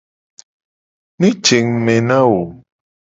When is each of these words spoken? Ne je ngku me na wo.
Ne 1.19 1.29
je 1.43 1.57
ngku 1.65 1.77
me 1.85 1.95
na 2.07 2.17
wo. 2.29 2.39